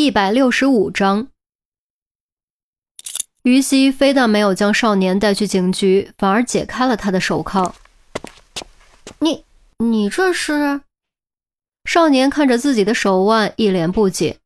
[0.00, 1.28] 第一百六十五章，
[3.42, 7.74] 于西非但没有将少年带去警局，反而解开了他的手铐。
[9.18, 9.44] 你
[9.76, 10.80] 你这是？
[11.84, 14.38] 少年看着自己的手腕，一脸不解。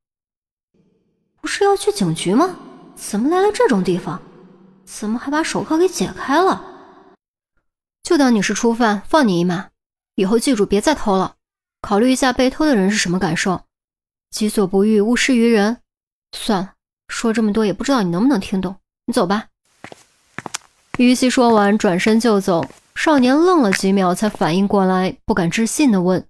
[1.40, 2.56] 不是要去警局吗？
[2.96, 4.20] 怎么来了这种地方？
[4.84, 6.64] 怎么还把手铐给解开了？
[8.02, 9.68] 就当你是初犯，放你一马。
[10.16, 11.36] 以后记住，别再偷了。
[11.80, 13.62] 考虑一下被偷的人是什么感受。
[14.34, 15.80] 己所不欲，勿施于人。
[16.36, 16.72] 算了，
[17.06, 18.74] 说这么多也不知道你能不能听懂。
[19.06, 19.46] 你走吧。
[20.98, 22.68] 于西说完，转身就走。
[22.96, 26.26] 少年愣了几秒，才反应过来，不敢置信地问：“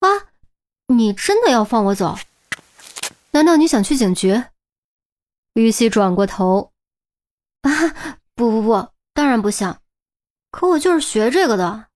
[0.00, 0.08] 啊，
[0.88, 2.18] 你真的要放我走？
[3.30, 4.42] 难道你想去警局？”
[5.54, 6.72] 于西转过头
[7.62, 7.70] ：“啊，
[8.34, 9.80] 不不不，当然不想。
[10.50, 11.86] 可我就是学这个的，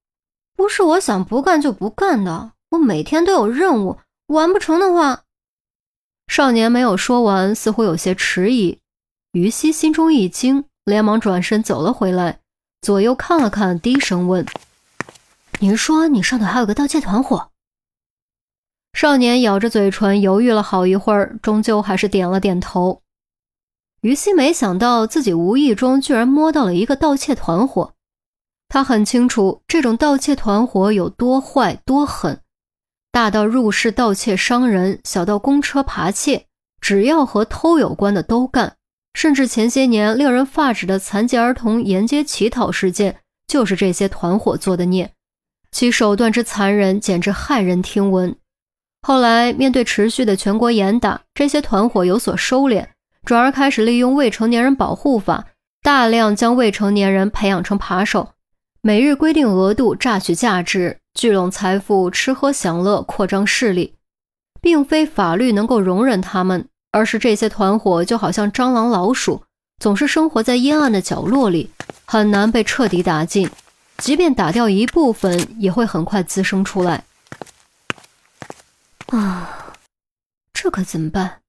[0.55, 2.53] 不是我想不干就不干的。
[2.71, 3.99] 我每天都有任务。”
[4.31, 5.25] 完不成的话，
[6.29, 8.79] 少年没有说完，似乎有些迟疑。
[9.33, 12.39] 于西心中一惊，连忙转身走了回来，
[12.81, 14.47] 左右看了看，低声问
[15.59, 17.51] ：“您说你上头还有个盗窃团伙？”
[18.95, 23.03] 少年咬着嘴唇，犹豫了好一会儿，终究还是点了点头。
[24.03, 27.95] 于西没想到自己无意中居然摸到了一个盗窃团伙，
[28.69, 32.41] 他很清楚这种盗窃团伙有多坏、多狠。
[33.13, 36.47] 大到入室盗窃伤人，小到公车扒窃，
[36.81, 38.77] 只要和偷有关的都干。
[39.15, 45.11] 甚至前些年令人发指的残疾儿童沿街乞讨事件，就是这些团伙做的孽。
[45.73, 48.37] 其手段之残忍，简直骇人听闻。
[49.03, 52.87] 后来面对持续的全国严打，这些团伙有所收敛，
[53.25, 55.47] 转而开始利用未成年人保护法，
[55.83, 58.35] 大量将未成年人培养成扒手，
[58.81, 60.99] 每日规定额度榨取价值。
[61.21, 63.93] 聚拢财富，吃喝享乐，扩张势力，
[64.63, 69.43] 并非法律能够容忍他们，而是这些团伙就好像蟑螂、老鼠，
[69.79, 71.69] 总是生活在阴暗的角落里，
[72.07, 73.51] 很难被彻底打尽。
[73.99, 77.05] 即便打掉一部分，也会很快滋生出来。
[79.09, 79.75] 啊，
[80.55, 81.43] 这可怎么办？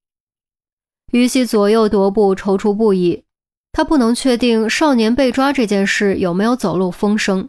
[1.14, 3.24] 于西左右踱步，踌躇不已。
[3.72, 7.48] 他不能确定少年被抓这件事有没有走漏风声。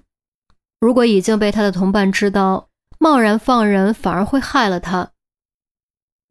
[0.83, 5.13] 如果已经被他的同伴知道，贸然放人反而会害了他。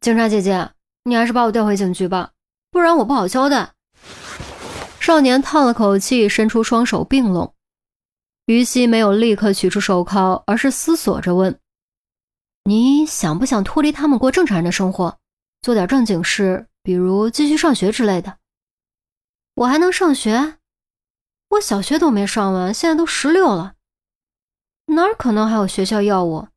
[0.00, 0.72] 警察姐姐，
[1.04, 2.32] 你还是把我带回警局吧，
[2.70, 3.72] 不然我不好交代。
[5.00, 7.54] 少年叹了口气，伸出双手并拢。
[8.44, 11.58] 于西没有立刻取出手铐，而是思索着问
[12.68, 15.16] ：“你想不想脱离他们，过正常人的生活，
[15.62, 18.36] 做点正经事，比如继续上学之类的？”
[19.56, 20.58] 我还能上学？
[21.48, 23.76] 我小学都没上完，现在都十六了。
[24.94, 26.48] 哪可能还有学校要我？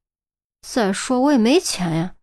[0.62, 2.16] 再说我也没钱呀。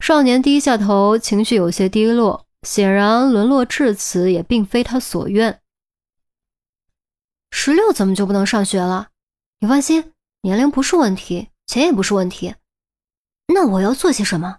[0.00, 5.60] 少年低下头，情绪有些低落，显然沦落至此也并非他所愿。
[7.50, 9.08] 十六怎么就不能上学了？
[9.60, 10.12] 你放心，
[10.42, 12.54] 年龄不是问题，钱也不是问题。
[13.54, 14.58] 那我要做些什么？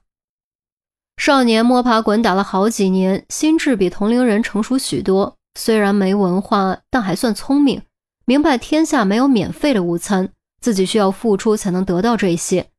[1.17, 5.37] 少年摸爬滚打了好几年，心智比同龄人成熟许多。
[5.55, 7.83] 虽然没文化，但还算聪明，
[8.25, 10.32] 明白天下没有免费的午餐。
[10.63, 12.69] 自己需要付出才能得到这些。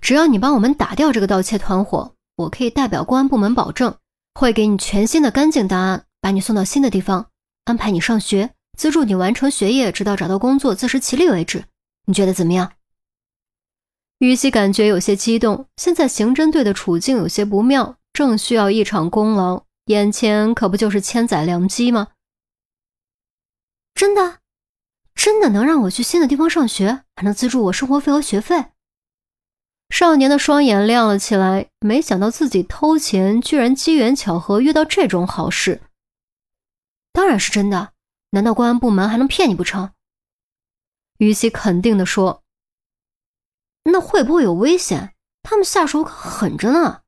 [0.00, 3.96] 只要你帮我们打掉这个盗窃团伙，我可以代表公安部门保证，
[4.34, 7.30] 会给你全新的干净档案，把你送到新的地方，
[7.66, 11.66] 安排你上学，资助你完成学业，直到找到工作自食其力为止。
[12.06, 12.72] 你觉得怎么样？
[14.18, 22.08] 于西感觉有些激动，现在刑侦队的处境有些不妙，正需要一场功劳，眼前可不就是千载良机吗？
[23.94, 24.40] 真的。
[25.16, 28.66] 真的能让我去新的地方上学，还能资助我生活费和学费？
[29.90, 35.80] 少年的双眼亮了起来，没想到自己偷钱居然机缘巧合遇到这种好事。
[37.12, 37.92] 当然是真的，
[38.30, 39.92] 难道公安部门还能骗你不成？
[41.18, 42.44] 于西肯定地说。
[43.84, 45.14] 那会不会有危险？
[45.42, 47.02] 他们下手可狠着呢。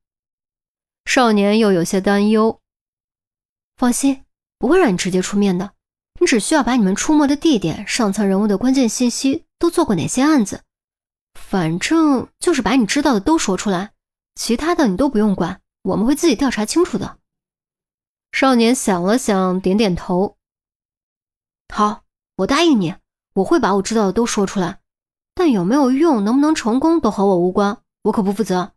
[1.05, 2.59] 少年又有些担忧。
[3.75, 4.25] 放心，
[4.57, 5.73] 不会让你直接出面的。
[6.19, 10.63] 你只需要把你们出没的地点、上层人物的关键信息、都做过哪些案子，
[11.33, 13.93] 反正就是把你知道的都说出来，
[14.35, 17.17] 其他的你都不用管，我们会自己调查清楚的。
[18.31, 20.37] 少年想了想，点点头。
[21.73, 22.03] 好，
[22.35, 22.95] 我答应你，
[23.33, 24.81] 我会把我知道的都说出来，
[25.33, 28.73] 但有没有用、能不能成功都和我无关，我可不负责。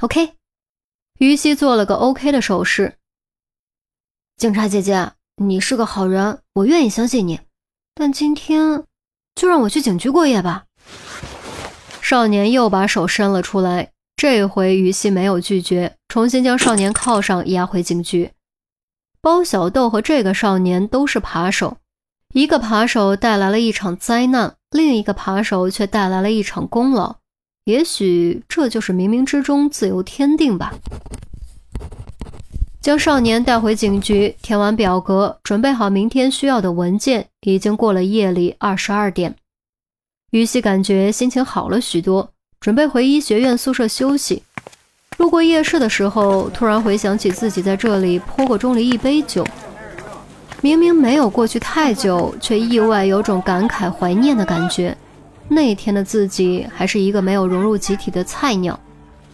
[0.00, 0.36] OK。
[1.18, 2.96] 于西做了个 OK 的手势。
[4.36, 5.17] 警察姐姐。
[5.40, 7.38] 你是个好人，我愿意相信你。
[7.94, 8.82] 但今天
[9.36, 10.64] 就让我去警局过夜吧。
[12.02, 18.32] 少年又把手伸了出来，这回于西没有拒绝，重新将少年铐上，押回警局。
[19.20, 21.76] 包小豆和这个少年都是扒手，
[22.34, 27.14] 一个扒手带来了一场灾难，另一个扒手却带来了一场功劳。
[27.64, 30.74] 也许这就是冥冥之中自有天定吧。
[32.88, 39.34] 将少年带回警局，填完表格，准备好明天需要的文件，已经过了夜里二十二点。
[40.30, 42.30] 于西感觉心情好了许多，
[42.60, 44.42] 准备回医学院宿舍休息。
[45.18, 49.46] 路过夜市的时候，突然回想起自己在这里泼过钟离一杯酒。
[50.62, 54.96] 明明没有过去太久，却意外有种感慨怀念的感觉。
[55.46, 58.80] 那天的自己还是一个没有融入集体的菜鸟，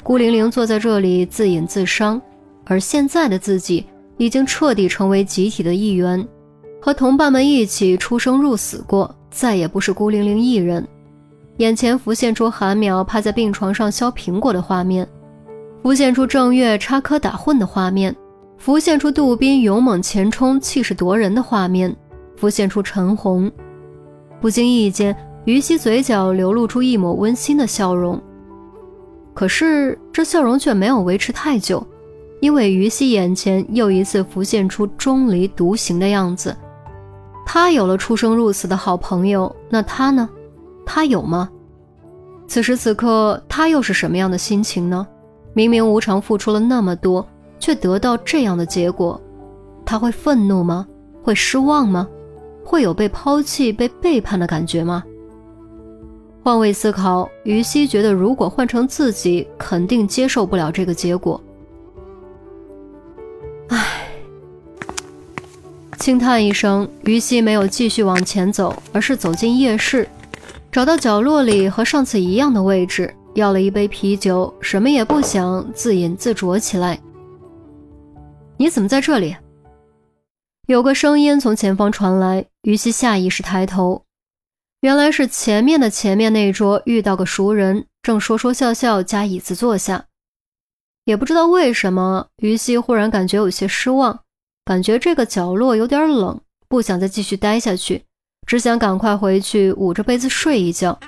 [0.03, 2.21] 孤零零坐在这里自饮自伤；
[2.65, 3.85] 而现在的自己
[4.17, 6.27] 已经彻底成为集体的一员，
[6.81, 10.87] 和同伴们一起出生入死过，再也不是孤零零一人。
[11.59, 15.07] 眼前浮现出韩淼趴在病床上削苹果的画面。
[15.83, 18.17] 浮现出郑月插科打诨的画面，
[18.57, 21.95] 浮现出杜宾勇猛前冲、气势夺人的画面，
[22.37, 23.53] 浮现出陈红。
[24.41, 25.15] 不经意间，
[25.45, 28.19] 于西嘴角流露出一抹温馨的笑容。
[29.35, 31.87] 可是这笑容却没有维持太久，
[32.45, 36.55] 因为于西眼前又一次浮现出钟离独行的样子。
[37.47, 40.29] 他有了出生入死的好朋友，那他呢？
[40.85, 41.49] 他有吗？
[42.47, 45.07] 此时此刻，他又是什么样的心情呢？
[45.55, 47.27] 明明无偿付出了那么多，
[47.59, 49.19] 却得到这样的结果，
[49.83, 50.87] 他会愤怒吗？
[51.23, 52.07] 会失望吗？
[52.63, 55.03] 会有被抛弃、被背叛的感觉吗？
[56.43, 61.43] 换位思考，于西觉得，如果换成自己，肯定接受不了这个结果。
[66.05, 70.07] 轻叹一声，于西没有继续往前走，而是走进夜市，
[70.71, 73.11] 找到角落里和上次一样的位置。
[73.33, 77.01] 要了一杯啤酒，什么也不想，自饮自酌起来。
[78.59, 79.35] 你怎么在这里？
[80.67, 84.05] 有个声音从前方传来，于西下意识抬头，
[84.83, 90.05] 原来是前面的前面那桌遇到个熟人，正说说笑笑，加椅子坐下。
[91.07, 94.21] 也不知道为什么，于西忽然感觉有些失望，
[94.65, 98.05] 感觉这个角落有点冷，不想再继续待下去，
[98.47, 100.99] 只想赶快回去捂着被子睡一觉。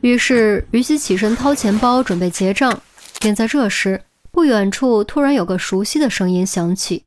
[0.00, 2.80] 于是，于西起身掏钱包，准备结账。
[3.18, 7.04] 便在这时，不远处突然有个熟悉的声音响起：“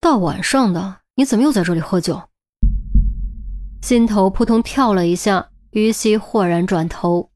[0.00, 2.22] 大晚上的，你怎么又在这里喝酒？”
[3.82, 7.31] 心头扑通跳了一下，于西豁然转头。